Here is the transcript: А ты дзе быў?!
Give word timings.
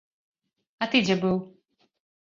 А 0.85 0.89
ты 0.95 1.03
дзе 1.09 1.19
быў?! 1.27 1.37